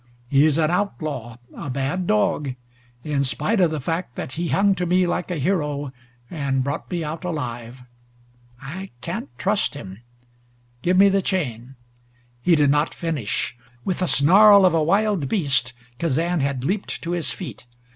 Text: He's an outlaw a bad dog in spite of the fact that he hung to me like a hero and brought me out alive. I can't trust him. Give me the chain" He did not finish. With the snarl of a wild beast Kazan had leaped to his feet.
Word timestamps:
He's 0.29 0.57
an 0.57 0.71
outlaw 0.71 1.37
a 1.55 1.69
bad 1.69 2.07
dog 2.07 2.55
in 3.03 3.23
spite 3.23 3.61
of 3.61 3.69
the 3.69 3.79
fact 3.79 4.15
that 4.15 4.31
he 4.31 4.47
hung 4.47 4.73
to 4.73 4.87
me 4.87 5.05
like 5.05 5.29
a 5.29 5.35
hero 5.37 5.93
and 6.27 6.63
brought 6.63 6.89
me 6.89 7.03
out 7.03 7.23
alive. 7.23 7.83
I 8.59 8.89
can't 9.01 9.29
trust 9.37 9.75
him. 9.75 10.01
Give 10.81 10.97
me 10.97 11.07
the 11.09 11.21
chain" 11.21 11.75
He 12.41 12.55
did 12.55 12.71
not 12.71 12.95
finish. 12.95 13.55
With 13.85 13.99
the 13.99 14.07
snarl 14.07 14.65
of 14.65 14.73
a 14.73 14.81
wild 14.81 15.29
beast 15.29 15.71
Kazan 15.99 16.39
had 16.39 16.63
leaped 16.63 17.03
to 17.03 17.11
his 17.11 17.29
feet. 17.31 17.67